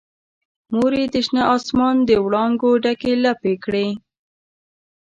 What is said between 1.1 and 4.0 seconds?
د شنه اسمان دوړانګو ډکې لپې کړي